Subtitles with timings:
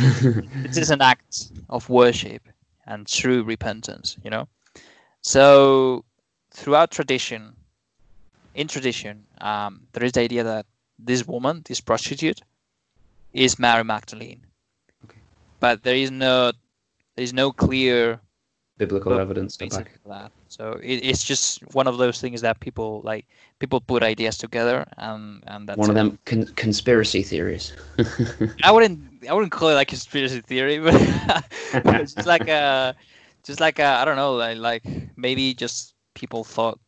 [0.64, 2.48] this is an act of worship
[2.86, 4.16] and true repentance.
[4.24, 4.48] You know,
[5.22, 6.04] so
[6.50, 7.54] throughout tradition,
[8.54, 10.66] in tradition, um, there is the idea that
[10.98, 12.40] this woman, this prostitute,
[13.32, 14.46] is Mary Magdalene.
[15.04, 15.20] Okay.
[15.60, 16.52] But there is no
[17.16, 18.20] there is no clear
[18.78, 20.00] Biblical evidence to back.
[20.06, 20.32] that.
[20.48, 23.26] So it, it's just one of those things that people like
[23.58, 26.00] people put ideas together and and that's One of it.
[26.00, 27.72] them con- conspiracy theories.
[28.64, 30.94] I wouldn't I wouldn't call it like conspiracy theory, but
[32.00, 32.94] it's just like a
[33.42, 34.84] just like a I don't know like like
[35.16, 36.78] maybe just people thought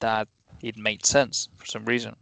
[0.00, 0.28] that
[0.62, 2.16] it made sense for some reason.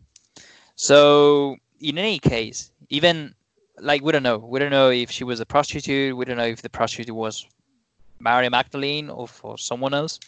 [0.76, 3.34] So in any case, even
[3.78, 6.16] like we don't know, we don't know if she was a prostitute.
[6.16, 7.46] We don't know if the prostitute was
[8.20, 10.18] Mary Magdalene or for someone else.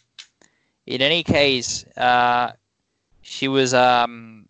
[0.87, 2.53] In any case, uh,
[3.23, 4.48] she was um,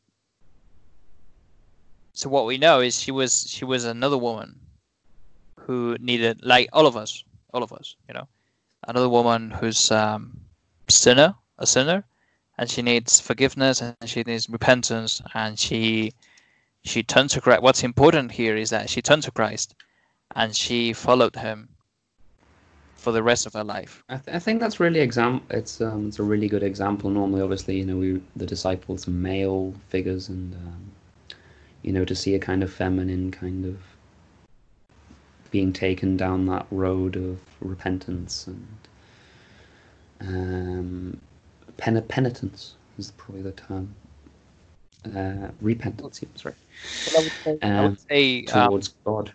[2.19, 4.59] so what we know is she was she was another woman
[5.55, 7.23] who needed like all of us
[7.55, 8.27] all of us you know
[8.89, 10.41] another woman who's um
[10.89, 12.03] sinner a sinner
[12.59, 16.13] and she needs forgiveness and she needs repentance and she
[16.83, 19.77] she turned to christ what's important here is that she turned to christ
[20.35, 21.69] and she followed him
[22.97, 25.41] for the rest of her life I, th- I think that's really exam.
[25.51, 27.11] It's um, it's a really good example.
[27.11, 30.91] Normally, obviously, you know, we the disciples male figures, and um,
[31.89, 33.79] you know, to see a kind of feminine kind of
[35.51, 38.69] being taken down that road of repentance and
[40.21, 41.19] um,
[41.79, 43.95] pen- penitence is probably the term.
[45.17, 46.55] Uh, repentance, yeah, sorry,
[47.07, 49.33] Well, I would say, I would Um, say um, towards God.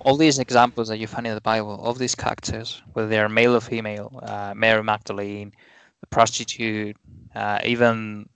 [0.00, 3.28] all these examples that you find in the Bible, all these characters, whether they are
[3.28, 5.52] male or female, uh, Mary Magdalene,
[6.00, 6.96] the prostitute,
[7.36, 8.28] uh, even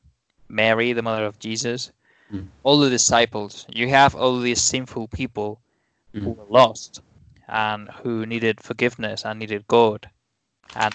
[0.48, 1.90] Mary, the mother of Jesus,
[2.32, 2.48] Mm.
[2.62, 5.60] all the disciples, you have all these sinful people
[6.12, 6.36] who Mm.
[6.36, 7.00] were lost
[7.48, 10.10] and who needed forgiveness and needed God
[10.74, 10.94] and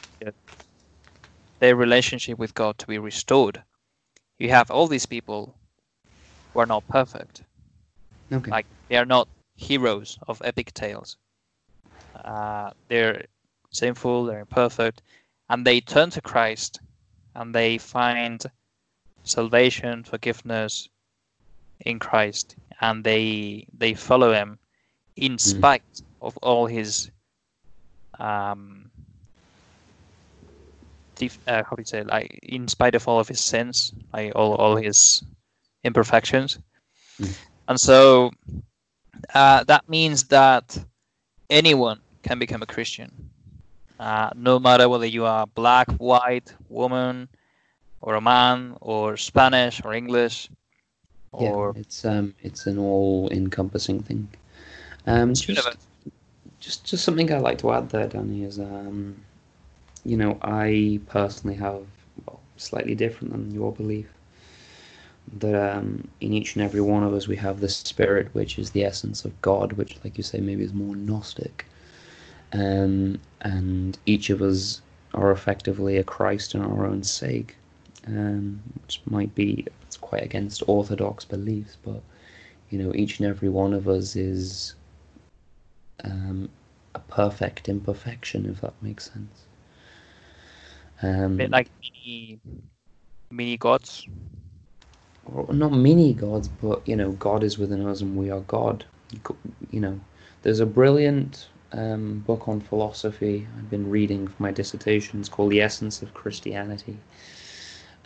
[1.59, 3.63] their relationship with God to be restored.
[4.39, 5.57] You have all these people
[6.53, 7.43] who are not perfect
[8.31, 8.51] Okay.
[8.51, 11.17] like they are not heroes of epic tales.
[12.15, 13.25] Uh, they're
[13.71, 15.01] sinful, they're imperfect,
[15.49, 16.79] and they turn to Christ
[17.35, 18.43] and they find
[19.23, 20.89] salvation, forgiveness
[21.81, 24.59] in Christ, and they they follow him
[25.15, 27.11] in spite of all his
[28.19, 28.89] um
[31.15, 34.31] def- uh, how do you say like in spite of all of his sins, like
[34.35, 35.23] all all his
[35.83, 36.59] imperfections.
[37.19, 37.35] Mm.
[37.67, 38.31] And so
[39.33, 40.77] uh, that means that
[41.49, 43.11] anyone can become a Christian,
[43.99, 47.27] uh, no matter whether you are black, white, woman,
[48.01, 50.49] or a man, or Spanish, or English,
[51.39, 54.27] yeah, it's um, it's an all-encompassing thing.
[55.05, 55.77] Um, just,
[56.59, 59.23] just just something I'd like to add there, Danny, is um,
[60.03, 61.85] you know, I personally have
[62.25, 64.07] well, slightly different than your belief.
[65.39, 68.71] That um, in each and every one of us we have the spirit, which is
[68.71, 71.65] the essence of God, which, like you say, maybe is more gnostic.
[72.53, 74.81] Um, and each of us
[75.13, 77.57] are effectively a Christ in our own sake,
[78.07, 79.65] um, which might be
[80.07, 82.03] quite against orthodox beliefs, but
[82.69, 84.75] you know, each and every one of us is
[86.03, 86.49] um,
[86.95, 89.45] a perfect imperfection, if that makes sense.
[91.33, 92.41] a Um, bit like mini,
[93.31, 94.13] mini gods.
[95.25, 98.85] or not mini gods, but you know, God is within us and we are God.
[99.71, 100.01] You know,
[100.43, 105.19] there's a brilliant um, book on philosophy I've been reading for my dissertation.
[105.19, 106.97] It's called The Essence of Christianity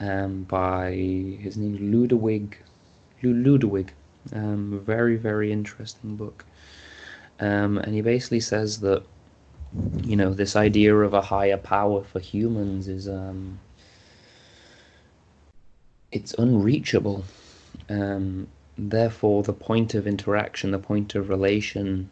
[0.01, 2.57] um, by his name Ludwig.
[3.22, 3.94] Lu- Ludwig.
[4.34, 6.45] Um, very, very interesting book.
[7.39, 9.03] Um, and he basically says that,
[10.03, 13.07] you know, this idea of a higher power for humans is.
[13.07, 13.59] Um,
[16.11, 17.23] it's unreachable.
[17.90, 18.47] Um,
[18.78, 22.09] therefore, the point of interaction, the point of relation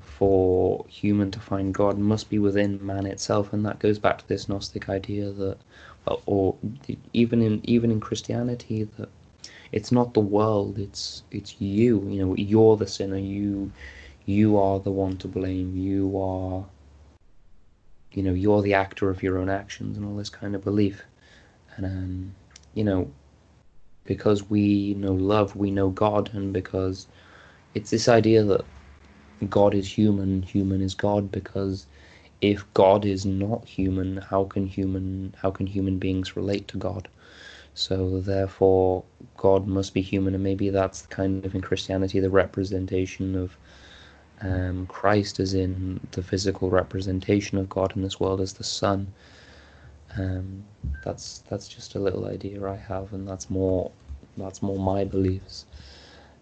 [0.00, 4.28] for human to find God must be within man itself, and that goes back to
[4.28, 5.58] this Gnostic idea that,
[6.26, 6.56] or
[7.12, 9.08] even in even in Christianity, that
[9.72, 12.06] it's not the world, it's it's you.
[12.08, 13.18] You know, you're the sinner.
[13.18, 13.72] You
[14.24, 15.76] you are the one to blame.
[15.76, 16.64] You are.
[18.12, 21.02] You know, you're the actor of your own actions, and all this kind of belief,
[21.76, 22.34] and um,
[22.72, 23.10] you know,
[24.04, 27.08] because we know love, we know God, and because
[27.74, 28.64] it's this idea that
[29.50, 31.86] God is human, human is God, because
[32.42, 37.08] if God is not human, how can human how can human beings relate to God?
[37.74, 39.04] So therefore
[39.38, 43.56] God must be human and maybe that's the kind of in Christianity the representation of
[44.42, 49.14] Um, Christ is in the physical representation of God in this world as the Son.
[50.16, 50.64] Um,
[51.04, 53.92] that's that's just a little idea I have, and that's more
[54.36, 55.66] that's more my beliefs.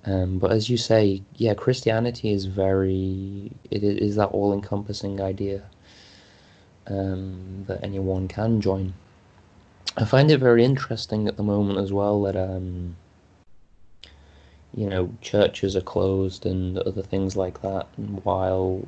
[0.06, 5.70] Um, but as you say, yeah, Christianity is very it is that all-encompassing idea
[6.86, 8.94] um, that anyone can join.
[9.96, 12.96] I find it very interesting at the moment as well that um,
[14.75, 18.86] you know churches are closed and other things like that, while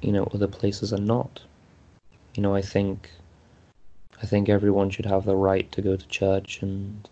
[0.00, 1.40] you know other places are not.
[2.34, 3.10] You know, I think
[4.22, 7.08] I think everyone should have the right to go to church and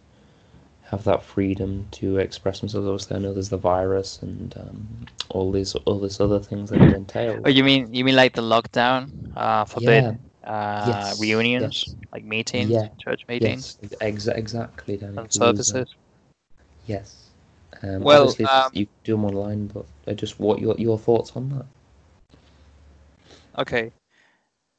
[0.91, 2.87] have that freedom to express themselves.
[2.87, 6.83] Obviously, I know there's the virus and um, all these all this other things that
[6.83, 7.45] it entails.
[7.45, 10.13] Oh, you mean you mean like the lockdown uh, forbid Yeah.
[10.45, 11.95] uh, Yes, reunions, yes.
[12.13, 14.97] like meetings, Yeah, church meetings, Yes, exa- exactly.
[14.97, 15.95] Danny, and 'cause it was, uh, services?
[16.87, 17.31] Yes.
[17.83, 21.37] Um, Well, um, you can do them online, but I just what your your thoughts
[21.37, 21.67] on that?
[23.59, 23.93] Okay.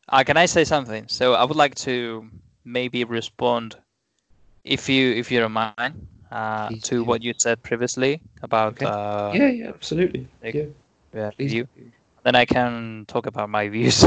[0.09, 1.07] Uh, can I say something?
[1.07, 2.29] So I would like to
[2.63, 3.77] maybe respond,
[4.63, 7.03] if you if you don't mind, uh, Please to do.
[7.03, 8.85] what you said previously about Okay.
[8.85, 10.27] uh, yeah, yeah, absolutely.
[10.43, 10.65] like- yeah,
[11.13, 11.67] yeah, you.
[12.23, 14.03] Then I can talk about my views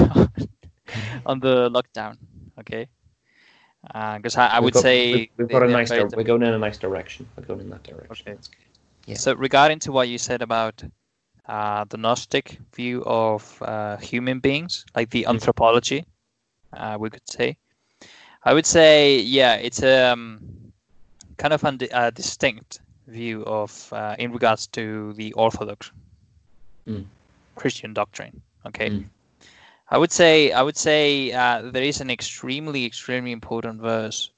[1.26, 2.16] on the lockdown.
[2.60, 2.86] Okay.
[3.82, 5.90] Because I, I would got- say we've, we've got a nice.
[5.90, 7.26] very Di- we're going in a nice direction.
[7.36, 8.26] We're going in that direction.
[8.32, 8.38] Okay.
[9.06, 9.16] Yeah.
[9.16, 10.82] So regarding to what you said about
[11.46, 15.30] uh, the Gnostic view of uh, human beings, like the Mhm.
[15.34, 16.04] anthropology,
[16.72, 17.58] uh, we could say,
[18.44, 20.41] I would say, yeah, it's a um,
[21.38, 25.91] kind of a distinct view of uh, in regards to the Orthodox
[26.87, 27.06] Mm.
[27.55, 28.43] Christian doctrine.
[28.67, 28.91] Okay.
[28.91, 29.05] Mm.
[29.91, 34.31] I would say I would say uh, there is an extremely extremely important verse,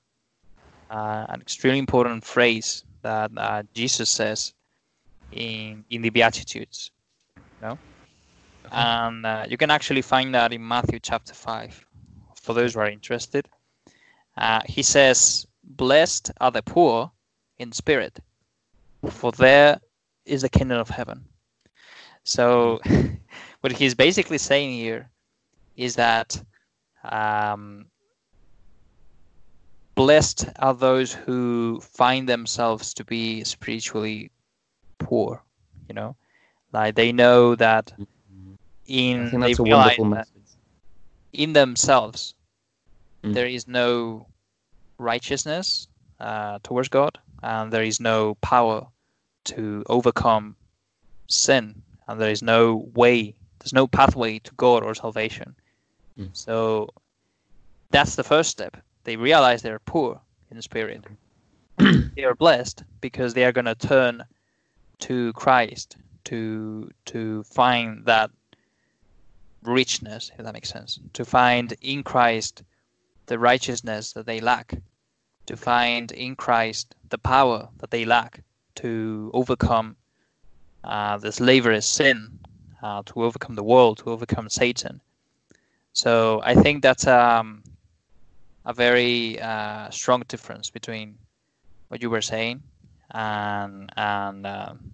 [0.90, 4.52] uh, an extremely important phrase that uh, Jesus says
[5.32, 6.90] in in the Beatitudes.
[7.36, 7.78] You know?
[8.70, 11.84] And uh, you can actually find that in Matthew chapter five.
[12.42, 13.48] For those who are interested,
[14.36, 17.10] uh, he says, "Blessed are the poor
[17.58, 18.20] in spirit,
[19.10, 19.80] for there
[20.24, 21.24] is the kingdom of heaven."
[22.24, 22.80] So,
[23.60, 25.10] what he's basically saying here
[25.76, 26.42] is that
[27.04, 27.86] um,
[29.94, 34.30] blessed are those who find themselves to be spiritually
[34.98, 35.42] poor.
[35.88, 36.16] You know,
[36.72, 37.92] like they know that
[38.86, 40.50] in they realize wonderful that message.
[41.32, 42.35] in themselves
[43.22, 43.34] Mm.
[43.34, 44.26] there is no
[44.98, 45.88] righteousness
[46.20, 48.86] uh, towards God, and there is no power
[49.44, 50.56] to overcome
[51.28, 55.54] sin, and there is no way, there's no pathway to God or salvation.
[56.18, 56.30] Mm.
[56.32, 56.90] So
[57.90, 58.76] that's the first step.
[59.04, 60.20] They realize they're poor
[60.50, 61.04] in spirit.
[61.78, 64.24] they are blessed because they are going to turn
[65.00, 68.30] to Christ to to find that
[69.62, 70.98] richness, if that makes sense.
[71.14, 72.62] To find in Christ
[73.26, 74.74] the righteousness that they lack,
[75.46, 78.42] to find in Christ the power that they lack
[78.76, 79.96] to overcome
[80.84, 82.38] uh, the slavery sin,
[82.82, 85.00] uh, to overcome the world, to overcome Satan.
[85.92, 87.62] So I think that's um,
[88.64, 91.16] a very uh, strong difference between
[91.88, 92.62] what you were saying
[93.12, 94.92] and and um,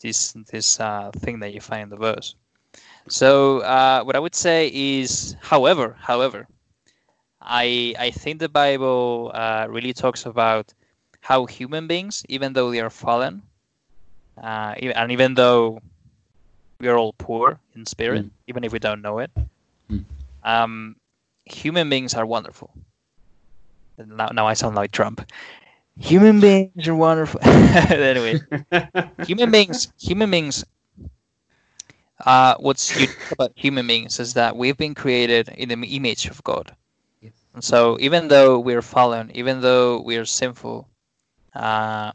[0.00, 2.34] this this uh, thing that you find in the verse.
[3.08, 6.46] So uh, what I would say is, however, however,
[7.42, 10.72] I I think the Bible uh, really talks about
[11.20, 13.42] how human beings, even though they are fallen,
[14.42, 15.80] uh, and even though
[16.80, 18.30] we are all poor in spirit, Mm.
[18.46, 19.30] even if we don't know it,
[19.90, 20.04] Mm.
[20.44, 20.96] um,
[21.44, 22.72] human beings are wonderful.
[23.98, 25.30] Now, now I sound like Trump.
[25.98, 27.40] Human beings are wonderful.
[27.44, 28.40] anyway,
[29.22, 30.64] human beings human beings
[32.24, 36.42] uh what's unique about human beings is that we've been created in the image of
[36.44, 36.74] god.
[37.54, 40.88] And so even though we're fallen even though we're sinful
[41.54, 42.12] uh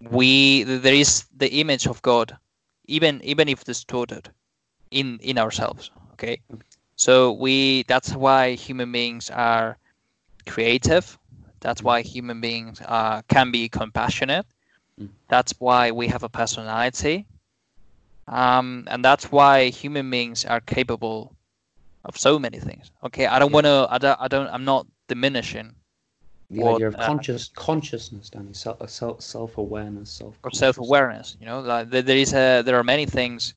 [0.00, 2.36] we there is the image of god
[2.86, 4.30] even even if distorted
[4.90, 6.40] in in ourselves okay?
[6.96, 9.78] So we that's why human beings are
[10.46, 11.18] creative.
[11.60, 14.46] That's why human beings uh, can be compassionate.
[15.00, 15.08] Mm.
[15.28, 17.26] that's why we have a personality.
[18.28, 21.34] Um, and that's why human beings are capable
[22.04, 23.52] of so many things okay i don't Yeah.
[23.52, 25.74] want to I don't, I don't i'm not diminishing
[26.50, 31.36] the What, idea of uh, conscious consciousness, Danny, self self self awareness, self or self-awareness
[31.40, 33.54] you know like there, there is a there are many things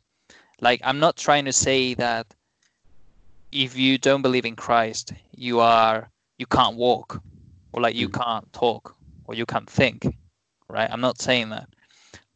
[0.62, 2.36] like i'm not trying to say that
[3.52, 7.22] if you don't believe in christ you are you can't walk
[7.72, 8.10] or like you Mm.
[8.10, 10.06] can't talk or you can't think
[10.70, 11.68] right i'm not saying that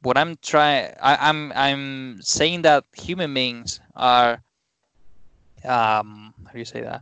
[0.02, 4.42] what I'm trying, I'm I'm saying that human beings are,
[5.66, 7.02] um, how do you say that?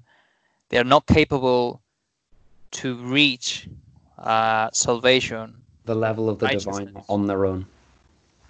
[0.69, 1.81] They are not capable
[2.71, 3.67] to reach
[4.17, 7.65] uh, salvation the level of the divine on their own.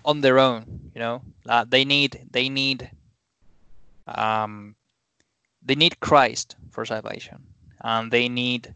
[0.03, 0.91] on their own.
[0.95, 2.89] You know, uh, they need they need
[4.07, 4.75] um,
[5.63, 7.45] they need Christ for salvation,
[7.81, 8.73] and they need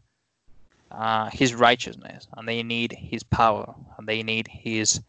[0.91, 5.01] uh, His righteousness, and they need His power, and they need His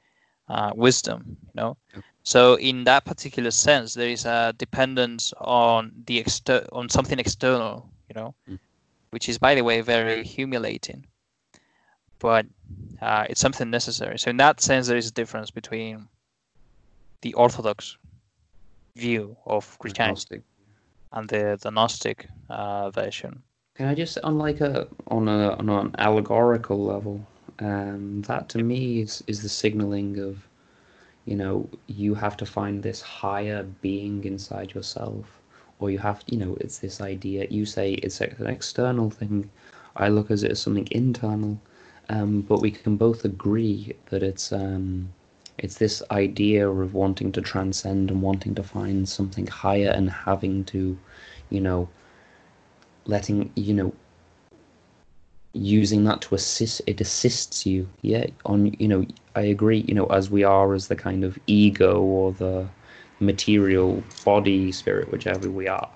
[0.48, 1.36] uh, wisdom.
[1.42, 1.76] You know,
[2.22, 7.88] so in that particular sense, there is a dependence on the exter- on something external.
[8.08, 8.58] You know, Mm.
[9.10, 11.06] which is by the way very humiliating,
[12.18, 12.46] but
[13.00, 14.18] uh, it's something necessary.
[14.18, 16.08] So in that sense, there is a difference between
[17.22, 17.96] the Orthodox
[18.96, 20.42] view of Christianity
[21.12, 23.42] and the the Gnostic uh, version.
[23.76, 27.26] Can I just on like a on a on an allegorical level,
[27.60, 30.46] um, that to me is is the signaling of,
[31.26, 35.40] you know, you have to find this higher being inside yourself,
[35.78, 37.46] or you have you know it's this idea.
[37.50, 39.50] You say it's an external thing,
[39.96, 41.58] I look at it as something internal,
[42.08, 45.10] um, but we can both agree that it's um,
[45.58, 50.64] it's this idea of wanting to transcend and wanting to find something higher and having
[50.64, 50.98] to,
[51.50, 51.88] you know,
[53.06, 53.92] letting you know
[55.54, 59.04] using that to assist it assists you yeah on you know
[59.36, 62.66] i agree you know as we are as the kind of ego or the
[63.20, 65.90] material body spirit whichever we are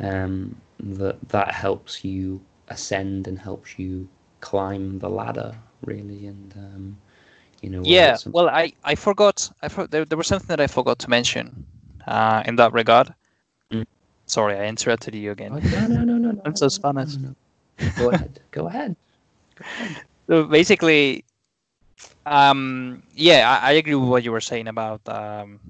[0.00, 4.08] um that that helps you ascend and helps you
[4.40, 5.54] climb the ladder
[5.84, 6.96] really and um
[7.62, 9.50] you know Yeah, some- well, I I forgot.
[9.62, 11.66] I for, there, there was something that I forgot to mention
[12.06, 13.14] uh, in that regard.
[13.72, 13.86] Mm.
[14.26, 15.52] Sorry, I interrupted you Oh, again.
[15.60, 17.16] no no no no no I'm so Spanish.
[17.16, 17.34] no, no.
[17.96, 18.96] Go ahead go ahead
[20.28, 21.24] So basically,
[22.26, 25.60] um, yeah, I, I agree with what you were saying about um,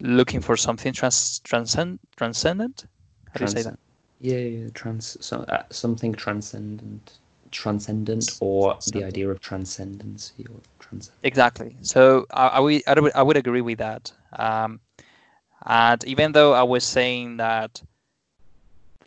[0.00, 2.86] looking for something trans transcend transcendent.
[3.30, 3.74] How do you say that?
[3.74, 3.78] Transcend-
[4.20, 7.18] Yeah, yeah, trans so, uh, something transcendent,
[7.50, 11.16] transcendent, or the idea of transcendency or transcend.
[11.22, 11.76] Exactly.
[11.82, 12.82] So I, I would
[13.14, 14.12] I would agree with that.
[14.32, 14.80] Um,
[15.64, 17.82] and even though I was saying that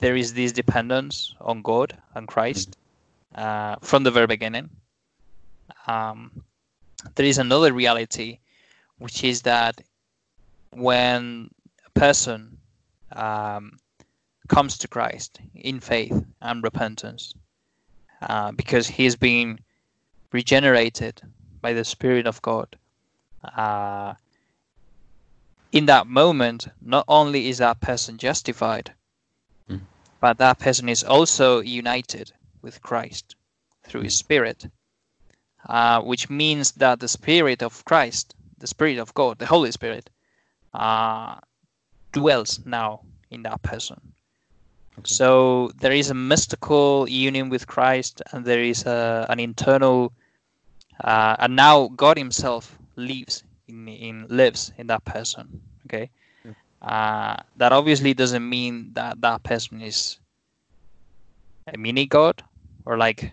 [0.02, 2.78] there is this dependence on God and Christ
[3.36, 4.70] uh, from the very beginning,
[5.88, 6.44] um,
[7.16, 8.40] there is another reality,
[8.98, 9.80] which is that
[10.72, 11.50] when
[11.86, 12.58] a person
[13.12, 13.78] um,
[14.48, 17.34] comes to Christ in faith and repentance,
[18.22, 19.60] uh, because he's been
[20.32, 21.22] regenerated
[21.62, 22.76] by the Spirit of God.
[23.44, 24.14] Uh,
[25.72, 28.94] in that moment, not only is that person justified.
[30.22, 33.36] But that person is also united with Christ
[33.84, 34.68] through His Spirit,
[35.68, 40.10] uh, which means that the Spirit of Christ, the Spirit of God, the Holy Spirit,
[40.74, 41.36] uh,
[42.12, 43.02] dwells now
[43.32, 44.00] in that person.
[45.00, 45.08] Okay.
[45.10, 50.14] So there is a mystical union with Christ, and there is a, an internal,
[51.04, 55.62] uh, and now God Himself lives in, in lives in that person.
[55.88, 56.12] Okay.
[56.82, 60.20] Uh, that obviously doesn't mean that that person is
[61.68, 62.44] a mini God
[62.86, 63.32] or like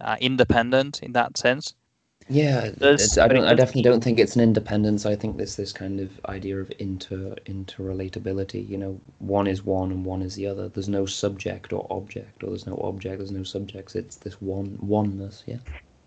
[0.00, 1.74] uh, independent in that sense.
[2.28, 3.44] Yeah, it's, I don't.
[3.44, 5.06] I definitely don't think it's an independence.
[5.06, 8.68] I think there's this kind of idea of inter interrelatability.
[8.68, 10.68] You know, one is one and one is the other.
[10.68, 13.18] There's no subject or object, or there's no object.
[13.18, 13.94] There's no subjects.
[13.94, 15.44] It's this one oneness.
[15.46, 15.58] Yeah.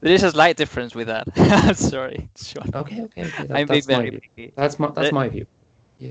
[0.02, 1.26] There is a slight difference with that.
[1.78, 2.70] Sorry, Sean.
[2.74, 3.02] Okay.
[3.04, 3.24] Okay.
[3.24, 3.44] okay.
[3.48, 4.54] That, I'm being that's my very picky.
[4.58, 5.46] That's my that's my view.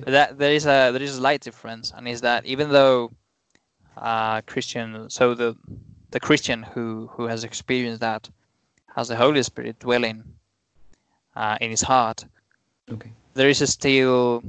[0.04, 3.10] But that there is a there is a slight difference, and is that even though
[3.96, 5.56] uh, Christian, so the
[6.10, 8.28] the Christian who who has experienced that
[8.94, 10.24] has the Holy Spirit dwelling
[11.36, 12.24] uh, in his heart,
[12.90, 13.12] Okay.
[13.34, 14.42] there is still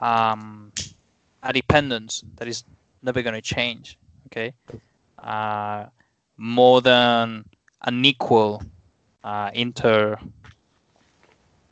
[0.00, 0.72] um,
[1.42, 2.64] a dependence that is
[3.02, 3.98] never going to change.
[4.26, 4.52] Okay,
[5.18, 5.86] uh,
[6.36, 7.44] more than
[7.82, 8.62] an equal
[9.24, 10.18] uh, inter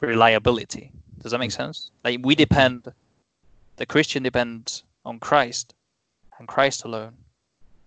[0.00, 0.90] reliability.
[1.22, 1.90] Does that make sense?
[2.04, 2.92] Like we depend,
[3.76, 5.74] the Christian depends on Christ
[6.38, 7.12] and Christ alone,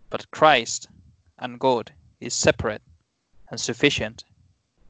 [0.09, 0.87] but Christ
[1.39, 2.81] and God is separate
[3.49, 4.23] and sufficient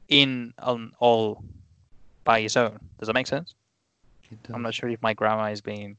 [0.10, 1.44] in on all
[2.24, 2.80] by his own.
[3.00, 3.56] Does that make sense?
[4.54, 5.96] I'm not sure if my grammar is being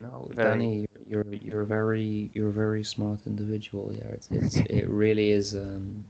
[0.00, 3.92] No, very- Danny, you're you're very you're a very smart individual.
[3.92, 5.54] Yeah, it's, it's it really is.
[5.54, 6.04] Um,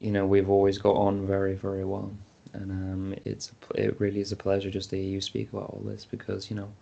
[0.00, 2.10] you know, we've always got on very very well,
[2.54, 5.82] and um, it's it really is a pleasure just to hear you speak about all
[5.84, 6.72] this because you know,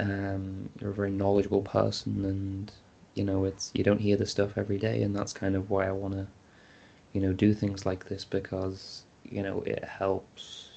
[0.00, 2.72] um, you're a very knowledgeable person, and
[3.14, 5.86] you know it's you don't hear this stuff every day, and that's kind of why
[5.86, 6.26] I want to,
[7.12, 10.68] you know, do things like this because you know it helps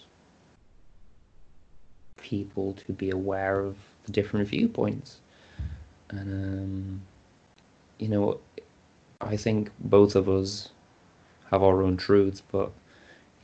[2.17, 5.19] people to be aware of the different viewpoints,
[6.09, 7.01] and um,
[7.99, 8.39] you know,
[9.19, 10.69] I think both of us
[11.51, 12.71] have our own truths, but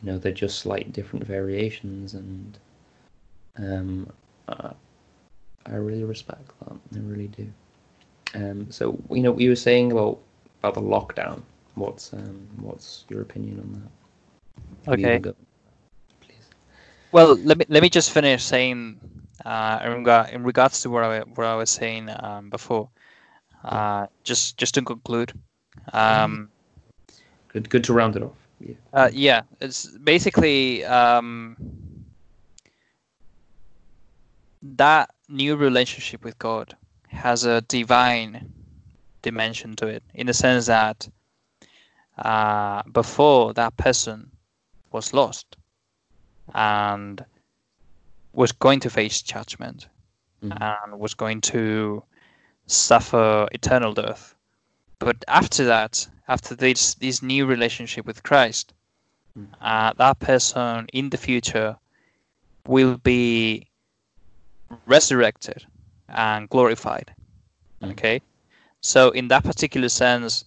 [0.01, 2.57] you know they're just slight different variations, and
[3.57, 4.11] um,
[4.47, 4.71] I,
[5.65, 6.73] I really respect that.
[6.95, 7.51] I really do.
[8.35, 10.19] Um, so you know, you were saying about
[10.59, 11.41] about the lockdown.
[11.75, 13.89] What's um, what's your opinion on
[14.85, 14.93] that?
[14.93, 15.19] Okay.
[15.19, 15.35] Go,
[16.21, 16.49] please.
[17.11, 18.99] Well, let me let me just finish saying
[19.45, 22.89] uh, in, regard, in regards to what I what I was saying um, before.
[23.63, 25.33] Uh, just just to conclude.
[25.93, 26.49] Um,
[27.49, 28.46] good good to round it off.
[28.59, 28.75] Yeah.
[28.93, 29.41] Uh, yeah.
[29.61, 31.57] It's basically um,
[34.61, 36.75] that new relationship with God
[37.07, 38.51] has a divine
[39.21, 41.07] dimension to it in the sense that
[42.17, 44.31] uh, before that person
[44.91, 45.57] was lost
[46.53, 47.23] and
[48.33, 49.87] was going to face judgment
[50.43, 50.61] mm-hmm.
[50.61, 52.03] and was going to
[52.67, 54.35] suffer eternal death.
[54.99, 58.73] But after that, after this this new relationship with Christ,
[59.37, 59.53] mm-hmm.
[59.61, 61.77] uh, that person in the future
[62.67, 63.67] will be
[64.85, 65.65] resurrected
[66.09, 67.13] and glorified.
[67.81, 67.91] Mm-hmm.
[67.91, 68.21] Okay,
[68.81, 70.45] so in that particular sense,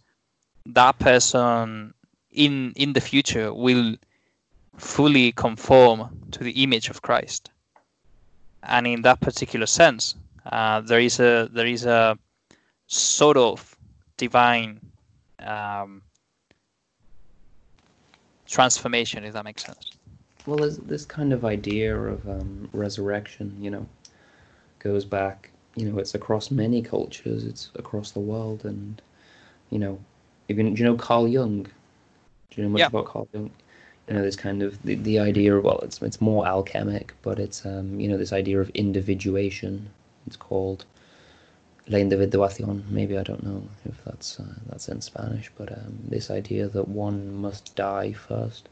[0.66, 1.94] that person
[2.30, 3.96] in in the future will
[4.76, 7.50] fully conform to the image of Christ.
[8.62, 10.14] And in that particular sense,
[10.46, 12.18] uh, there is a there is a
[12.87, 13.76] sort of
[14.16, 14.80] divine
[15.47, 16.02] um,
[18.47, 19.92] transformation, if that makes sense.
[20.47, 23.87] Well, this kind of idea of um, resurrection, you know,
[24.78, 29.00] goes back, you know, it's across many cultures, it's across the world, and
[29.70, 29.99] you know,
[30.49, 31.64] even do you know Carl Jung?
[31.64, 31.70] Do
[32.56, 32.87] you know much yeah.
[32.87, 33.50] about Carl Jung?
[34.09, 37.38] You know, this kind of the, the idea of well, it's it's more alchemic, but
[37.38, 39.88] it's um, you know, this idea of individuation.
[40.26, 40.84] It's called
[41.88, 42.84] la individuación.
[42.88, 46.88] Maybe I don't know if that's uh, that's in Spanish, but um, this idea that
[46.88, 48.69] one must die first,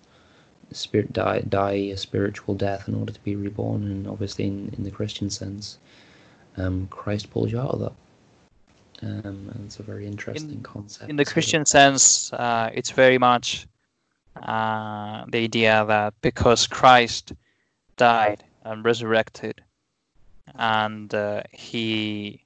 [0.72, 4.84] spirit die die a spiritual death in order to be reborn, and obviously in, in
[4.84, 5.78] the Christian sense,
[6.56, 7.92] um, Christ pulls you out of that.
[9.00, 11.08] Um, and it's a very interesting in, concept.
[11.08, 13.68] In the Christian sense, uh, it's very much
[14.42, 17.32] uh, the idea that because Christ
[17.96, 19.62] died and resurrected,
[20.56, 22.42] and uh, he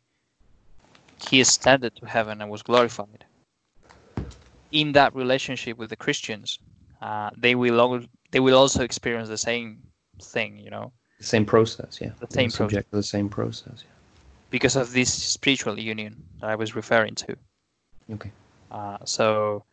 [1.23, 3.25] he ascended to heaven and was glorified.
[4.71, 6.59] In that relationship with the Christians,
[7.01, 9.83] uh, they will al- they will also experience the same
[10.23, 10.93] thing, you know.
[11.19, 12.13] The same process, yeah.
[12.21, 13.05] The same subject process.
[13.05, 13.93] the same process, yeah
[14.53, 17.35] because of this spiritual union that I was referring to.
[18.13, 18.31] Okay.
[18.71, 19.65] Uh, so,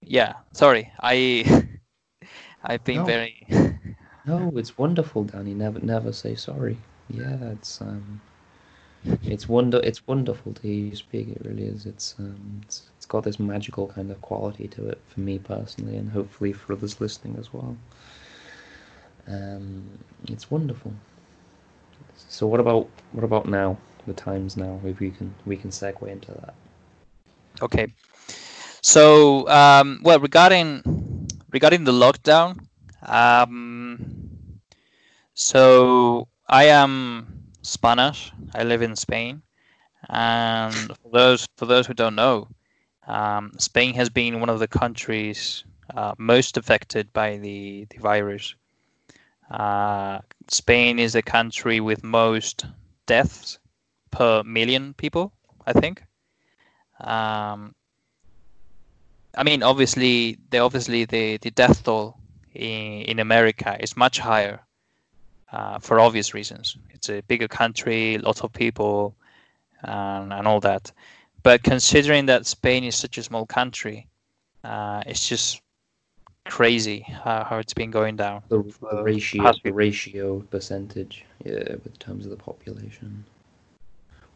[0.00, 1.44] yeah, sorry, I
[2.64, 3.04] I've been no.
[3.04, 3.46] very.
[4.26, 5.54] no, it's wonderful, Danny.
[5.54, 6.78] Never, never say sorry.
[7.10, 8.20] Yeah, it's um,
[9.24, 11.28] it's wonder, it's wonderful to hear you speak.
[11.28, 11.86] It really is.
[11.86, 15.96] It's um, it's, it's got this magical kind of quality to it for me personally,
[15.96, 17.76] and hopefully for others listening as well.
[19.28, 19.84] Um,
[20.28, 20.92] it's wonderful.
[22.28, 23.78] So what about what about now?
[24.06, 26.54] The times now, if we can we can segue into that.
[27.62, 27.88] Okay.
[28.82, 32.58] So um, well, regarding regarding the lockdown,
[33.02, 34.60] um,
[35.34, 37.35] so I am
[37.66, 38.32] Spanish.
[38.54, 39.42] I live in Spain,
[40.08, 42.48] and for those for those who don't know,
[43.06, 48.54] um, Spain has been one of the countries uh, most affected by the the virus.
[49.50, 52.66] Uh, Spain is the country with most
[53.06, 53.58] deaths
[54.10, 55.32] per million people,
[55.66, 56.02] I think.
[57.00, 57.74] Um,
[59.36, 62.16] I mean, obviously, the obviously the, the death toll
[62.54, 64.65] in, in America is much higher
[65.52, 66.76] uh, for obvious reasons.
[66.90, 69.14] It's a bigger country, lots of people,
[69.82, 70.92] and, and all that.
[71.42, 74.08] But considering that Spain is such a small country,
[74.64, 75.62] uh, it's just
[76.44, 78.42] crazy how, how it's been going down.
[78.48, 83.24] The, the ratio, the ratio percentage, yeah, with terms of the population.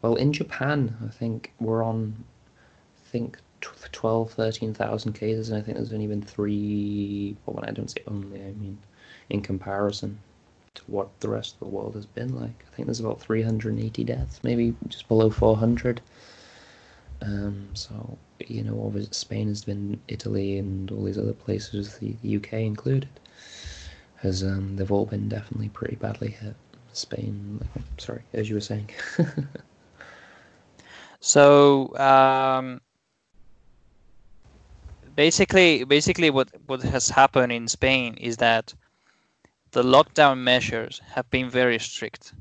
[0.01, 2.23] Well, in Japan, I think we're on,
[3.05, 7.35] I think 12, 13,000 cases, and I think there's only been three.
[7.45, 8.77] Well, when I don't say only, I mean
[9.29, 10.19] in comparison
[10.75, 12.65] to what the rest of the world has been like.
[12.71, 16.01] I think there's about 380 deaths, maybe just below 400.
[17.21, 22.37] Um, so you know, over Spain has been Italy and all these other places, the,
[22.37, 23.09] UK included,
[24.17, 26.55] has um, they've all been definitely pretty badly hit.
[26.93, 27.61] Spain,
[27.97, 28.89] sorry, as you were saying.
[31.21, 32.81] so um,
[35.15, 38.73] basically, basically, what what has happened in Spain is that
[39.71, 42.33] the lockdown measures have been very strict.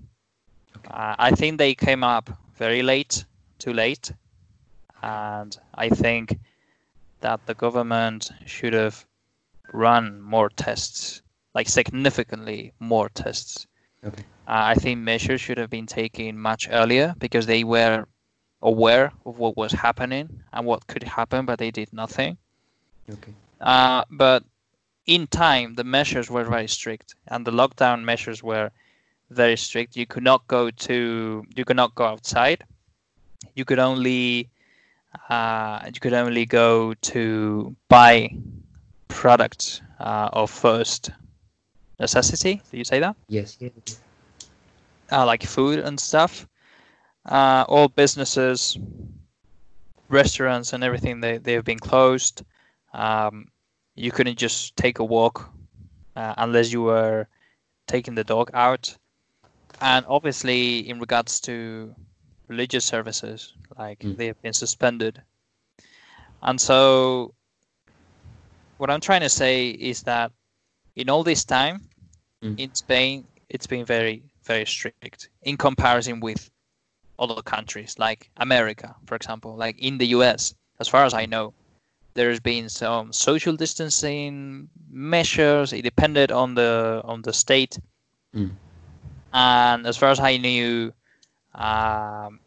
[0.88, 3.25] Uh, I think they came up very late,
[3.59, 4.12] too late,
[5.03, 6.38] and I think
[7.21, 9.05] that the government should have
[9.73, 11.23] run more tests,
[11.55, 13.66] like significantly more tests.
[14.05, 14.25] Okay.
[14.49, 18.07] Uh, I think measures should have been taken much earlier because they were
[18.62, 22.37] aware of what was happening and what could happen, but they did nothing.
[23.09, 23.33] Okay.
[23.61, 24.43] Uh, but
[25.11, 28.70] in time, the measures were very strict, and the lockdown measures were
[29.31, 29.96] very strict.
[29.96, 32.62] You could not go to, you could not go outside.
[33.57, 34.49] You could only,
[35.29, 38.31] uh, you could only go to buy
[39.09, 41.11] products uh, of first
[41.99, 42.62] necessity.
[42.70, 43.16] Do you say that?
[43.29, 43.57] Yes.
[43.59, 43.70] Yeah.
[45.11, 46.46] uh, like food and stuff.
[47.27, 48.79] Uh, all businesses,
[50.09, 52.44] restaurants, and everything they they've been closed.
[52.94, 53.49] Um,
[54.01, 55.51] you couldn't just take a walk
[56.17, 57.29] uh, unless you were
[57.87, 58.97] taking the dog out.
[59.81, 61.95] And obviously, in regards to
[62.49, 64.17] religious services, like Mm.
[64.17, 65.23] they have been suspended.
[66.43, 67.35] And so,
[68.79, 70.33] what I'm trying to say is that
[70.97, 71.89] in all this time,
[72.43, 72.59] Mm.
[72.59, 76.51] in Spain, it's been very, very strict in comparison with
[77.19, 79.57] other countries like America, for example.
[79.57, 81.53] Like in the US, as far as I know,
[82.14, 85.73] there's been some social distancing measures.
[85.73, 87.79] It depended on the on the state,
[88.35, 88.51] Mm.
[89.33, 90.92] and as far as I knew,
[91.55, 92.40] um,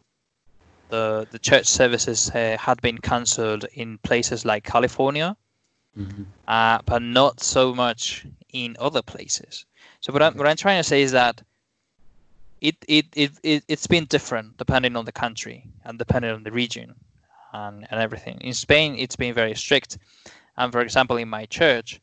[0.90, 5.36] the the church services uh, had been cancelled in places like California,
[5.94, 9.64] hmm uh, but not so much in other places.
[10.00, 11.42] So what I'm what I'm trying to say is that
[12.60, 16.52] it it, it, it it's been different depending on the country and depending on the
[16.52, 16.94] region
[17.54, 18.38] and, and everything.
[18.40, 19.98] In Spain, it's been very strict,
[20.56, 22.00] and for example, in my church,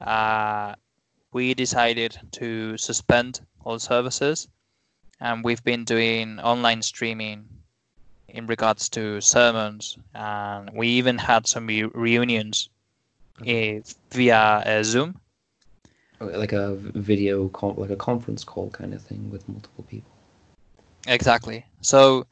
[0.00, 0.74] uh,
[1.32, 4.48] we decided to suspend all services,
[5.20, 7.48] and we've been doing online streaming
[8.28, 12.68] in regards to sermons, and we even had some re- reunions
[13.46, 13.80] eh,
[14.10, 15.20] via uh, Zoom.
[16.20, 20.10] Like a video call, like a conference call kind of thing with multiple people.
[21.06, 21.64] Exactly.
[21.80, 22.26] So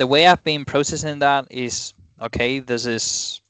[0.00, 2.58] the way I've been processing that is okay.
[2.60, 3.42] This is,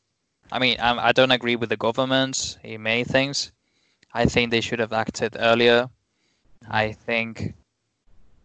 [0.50, 3.52] I mean, I'm, I don't agree with the government in many things.
[4.12, 5.88] I think they should have acted earlier.
[6.68, 7.54] I think,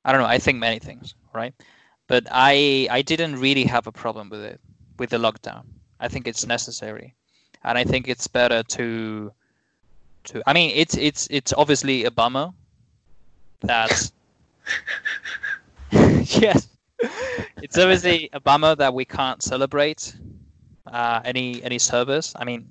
[0.06, 0.28] I don't know.
[0.28, 1.56] I think many things, right?
[2.08, 4.62] But I I didn't really have a problem with it
[5.00, 5.63] with the lockdown.
[6.00, 7.15] I think it's necessary,
[7.63, 9.32] and I think it's better to
[10.26, 10.44] to.
[10.46, 12.52] I mean, it's it's it's obviously a bummer
[13.62, 14.12] that
[16.46, 16.68] yes,
[17.65, 20.15] it's obviously a bummer that we can't celebrate
[20.86, 22.34] uh, any any service.
[22.36, 22.62] I mean,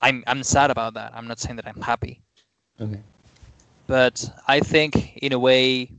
[0.00, 1.12] I'm I'm sad about that.
[1.14, 2.22] I'm not saying that I'm happy,
[2.80, 3.02] Okay.
[3.86, 4.16] but
[4.48, 5.92] I think in a way,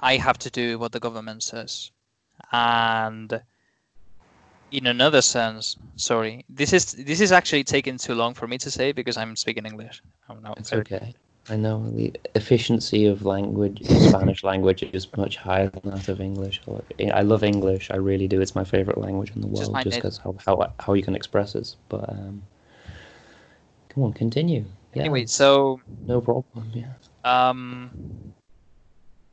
[0.00, 1.90] I have to do what the government says,
[2.52, 3.42] and
[4.70, 8.70] in another sense, sorry, this is this is actually taking too long for me to
[8.70, 10.00] say because I'm speaking English.
[10.28, 11.12] I'm not It's okay.
[11.48, 16.60] I know the efficiency of language, Spanish language, is much higher than that of English.
[17.12, 17.90] I love- English.
[17.90, 18.40] I really do.
[18.40, 21.54] It's my favorite language in the world, just because how, how how you can express
[21.54, 21.74] it.
[21.88, 22.42] But um,
[23.88, 24.64] come on, continue.
[24.94, 26.70] Yeah, Anyway, so no problem.
[26.74, 26.92] Yeah.
[27.24, 27.90] um,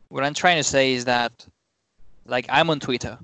[0.10, 1.46] what I'm trying to say is that,
[2.26, 3.18] like, I'm on Twitter,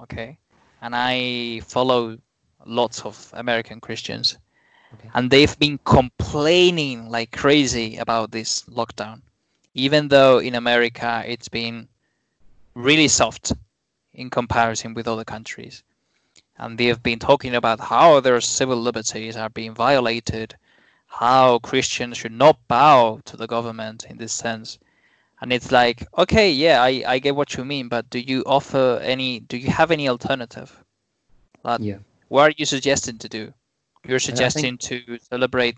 [0.00, 0.38] okay,
[0.82, 2.18] and I follow
[2.64, 4.36] lots of American Christians,
[4.96, 5.10] Okay.
[5.14, 9.22] and they've been complaining like crazy about this lockdown,
[9.74, 11.88] even though in America it's been
[12.74, 13.52] really soft
[14.14, 15.82] in comparison with other countries.
[16.58, 20.54] And they have been talking about how their civil liberties are being violated,
[21.06, 24.78] how Christians should not bow to the government in this sense.
[25.40, 29.00] And it's like, okay, yeah, I, I get what you mean, but do you offer
[29.02, 30.82] any, do you have any alternative?
[31.64, 31.98] Like, Yeah.
[32.28, 33.52] what are you suggesting to do?
[34.08, 35.76] You're I think- suggesting to celebrate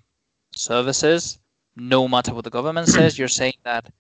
[0.55, 1.39] services
[1.77, 3.19] no matter what the government says.
[3.19, 3.91] You're saying that,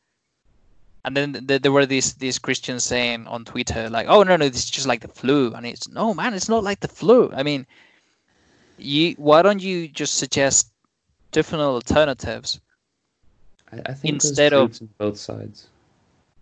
[1.05, 4.49] and then th- there were these these Christians saying on Twitter like, "Oh no, no,
[4.49, 7.31] this is just like the flu," and it's no, man, it's not like the flu.
[7.33, 7.67] I mean,
[8.79, 10.73] you why don't you just suggest
[11.33, 12.61] different alternatives?
[13.73, 15.69] I, I think Instead of- on both sides.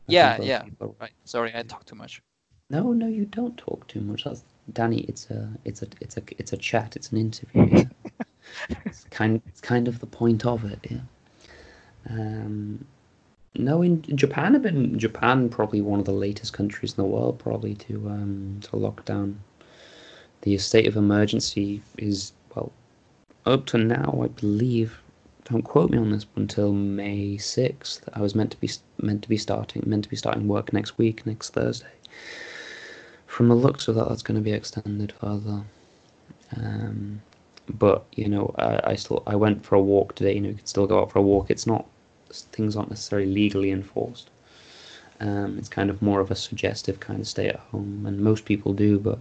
[0.08, 0.62] I Yeah, both yeah.
[0.62, 1.10] people- Right.
[1.24, 2.22] Sorry, I talked too much.
[2.70, 4.24] No, no, you don't talk too much.
[4.24, 5.00] That's Danny.
[5.08, 6.96] It's a, it's a, it's a, it's a chat.
[6.96, 7.66] It's an interview.
[7.66, 7.84] Yeah?
[8.84, 10.78] it's kind, it's kind of the point of it.
[10.90, 11.00] Yeah.
[12.08, 12.84] Um,
[13.58, 17.38] no, in Japan, have been Japan probably one of the latest countries in the world,
[17.38, 19.40] probably to um to lock down
[20.42, 22.72] the state of emergency is well
[23.46, 25.00] up to now, I believe.
[25.44, 28.68] Don't quote me on this, but until May sixth, I was meant to be
[29.00, 31.86] meant to be starting meant to be starting work next week, next Thursday.
[33.36, 35.60] From the looks of that, that's going to be extended further.
[36.56, 37.20] Um,
[37.68, 40.36] but you know, I, I still I went for a walk today.
[40.36, 41.50] You know, you can still go out for a walk.
[41.50, 41.84] It's not
[42.30, 44.30] things aren't necessarily legally enforced.
[45.20, 48.46] Um, it's kind of more of a suggestive kind of stay at home, and most
[48.46, 48.98] people do.
[48.98, 49.18] But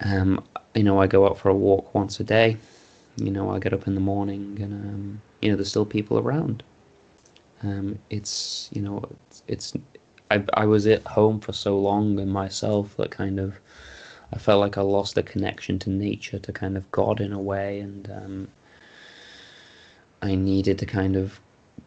[0.00, 0.42] um,
[0.74, 2.56] you know, I go out for a walk once a day.
[3.14, 6.18] You know, I get up in the morning, and um, you know, there's still people
[6.18, 6.64] around.
[7.62, 9.72] Um, it's you know, it's, it's
[10.30, 13.58] I I was at home for so long and myself that kind of
[14.32, 17.40] I felt like I lost the connection to nature, to kind of God in a
[17.40, 18.48] way, and um,
[20.22, 21.40] I needed to kind of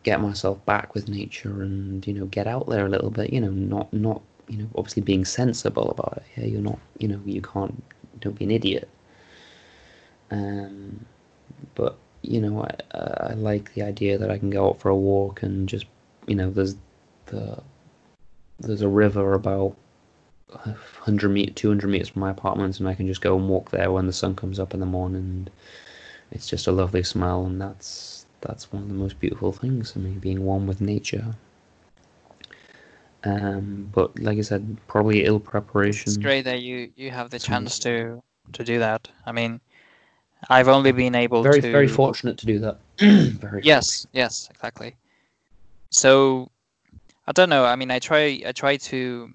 [0.04, 3.34] get myself back with nature and you know get out there a little bit.
[3.34, 6.24] You know, not not you know obviously being sensible about it.
[6.38, 7.84] Yeah, you're not you know you can't
[8.22, 8.88] don't be an idiot.
[10.32, 11.06] Um,
[11.76, 14.96] but you know I I like the idea that I can go out for a
[14.96, 15.86] walk and just
[16.28, 16.76] you know there's
[17.26, 17.62] the
[18.60, 19.76] there's a river about
[20.50, 23.92] 100 meter 200 meters from my apartment and i can just go and walk there
[23.92, 25.50] when the sun comes up in the morning and
[26.32, 30.00] it's just a lovely smell and that's that's one of the most beautiful things for
[30.00, 31.36] me being one with nature
[33.24, 37.40] um but like i said probably ill preparation It's great that you you have the
[37.40, 38.22] chance to
[38.54, 39.10] to do that.
[39.26, 39.60] I mean,
[40.50, 44.96] I've only been able very to very fortunate to do that very Yes, yes, exactly.
[45.92, 46.50] So
[47.28, 47.66] I don't know.
[47.66, 49.30] I mean, I try I try to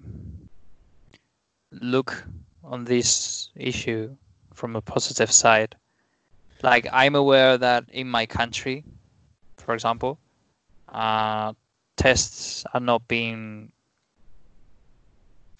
[1.71, 2.25] look
[2.63, 4.15] on this issue
[4.53, 5.75] from a positive side.
[6.63, 8.83] Like I'm aware that in my country,
[9.57, 10.17] for example,
[10.89, 11.53] uh,
[11.97, 13.71] tests are not being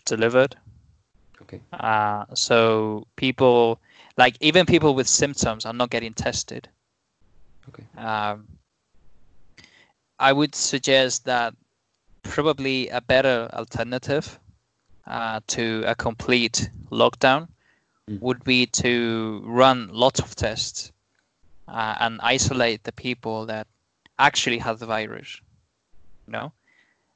[0.06, 0.56] delivered.
[1.42, 3.80] okay Uh, so people,
[4.18, 6.70] like even people with symptoms, are not getting tested.
[7.70, 8.48] okay Um,
[10.20, 11.54] I would suggest that
[12.24, 14.40] probably a better alternative
[15.06, 17.48] uh, to a complete lockdown
[18.10, 18.20] Mm.
[18.20, 20.92] would be to run lots of tests
[21.70, 23.66] uh, and isolate the people that
[24.20, 25.40] actually have the virus.
[26.28, 26.52] You know,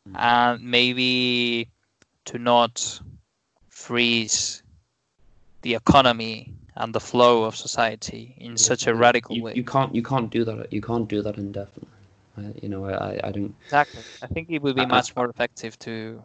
[0.08, 0.16] Mm.
[0.16, 1.70] and maybe
[2.26, 3.02] to not
[3.70, 4.64] freeze
[5.62, 9.54] the economy and the flow of society in such a radical you, way.
[9.56, 11.97] you can't you can't do that you can't do that indefinitely
[12.62, 14.04] you know I, I don't Exactly.
[14.22, 16.24] I think it would be I- much more effective to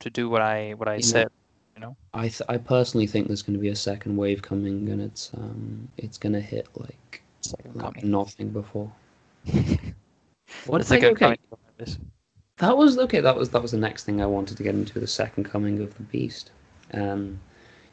[0.00, 1.28] to do what I what I You know, said.
[2.14, 5.30] I th- I personally think there's going to be a second wave coming, and it's
[5.34, 7.22] um it's going to hit like,
[7.74, 8.90] like nothing before.
[10.66, 11.14] What's is okay?
[11.14, 11.38] coming?
[12.58, 13.20] That was okay.
[13.20, 15.80] That was that was the next thing I wanted to get into the second coming
[15.80, 16.50] of the beast.
[16.94, 17.38] Um,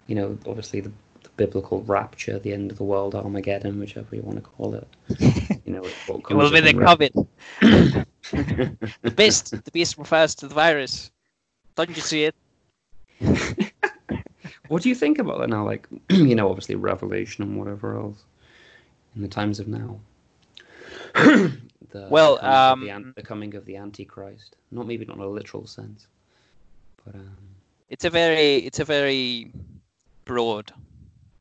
[0.08, 0.92] you know, obviously the,
[1.24, 4.88] the biblical rapture, the end of the world, Armageddon, whichever you want to call it.
[5.66, 7.28] You know, it's what It will comes be the upon COVID.
[9.02, 9.52] the beast.
[9.64, 11.12] The beast refers to the virus.
[11.76, 12.36] Don't you see it?
[14.68, 15.66] what do you think about that now?
[15.66, 18.24] Like, you know, obviously Revelation and whatever else
[19.16, 20.00] in the times of now.
[21.16, 24.56] the, Well, the coming, of the, um, an- the coming of the Antichrist.
[24.72, 26.08] Not maybe not in a literal sense,
[27.06, 27.38] but um,
[27.90, 29.52] It's a very it's a very
[30.26, 30.72] broad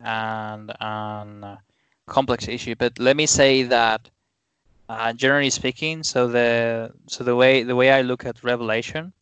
[0.01, 1.57] and and uh,
[2.07, 2.75] complex issue.
[2.75, 4.09] But let me say that
[4.89, 9.13] uh, generally speaking, so the so the way the way I look at Revelation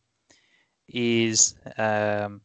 [0.87, 2.41] is um,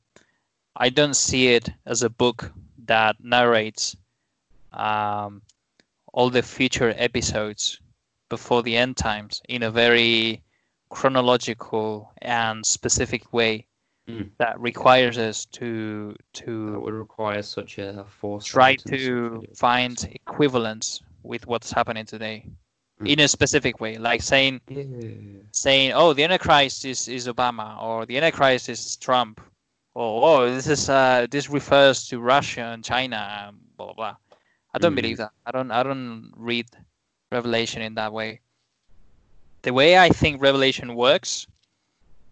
[0.76, 2.52] I don't see it as a book
[2.86, 3.96] that narrates
[4.72, 5.42] um,
[6.12, 7.80] all the future episodes
[8.28, 10.42] before the end times in a very
[10.88, 13.66] chronological and specific way
[14.08, 14.30] Mm.
[14.38, 21.02] that requires us to that to would require such a force try to find equivalence
[21.24, 22.46] with what's happening today
[23.00, 23.12] Mm.
[23.12, 25.42] in a specific way like saying Yeah.
[25.52, 29.40] saying oh the antichrist is, is obama or the antichrist is trump
[29.94, 33.16] or oh this is uh this refers to russia and china
[33.48, 34.16] and blah blah, blah.
[34.72, 34.96] i don't Mm.
[35.02, 36.66] believe that i don't i don't read
[37.32, 38.40] revelation in that way
[39.62, 41.46] the way i think revelation works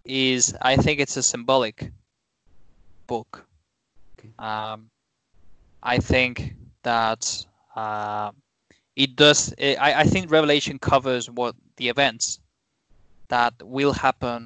[0.05, 1.91] is i think it's a symbolic
[3.07, 3.47] book
[4.19, 4.35] Okay.
[4.39, 4.91] um
[5.83, 7.45] i think that
[7.77, 8.31] uh
[8.97, 12.39] it does i i think revelation covers what the events
[13.29, 14.43] that will happen